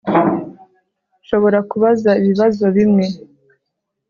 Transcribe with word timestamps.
Nshobora 1.21 1.59
kubaza 1.69 2.11
ibibazo 2.21 2.65
bimwe 2.75 3.05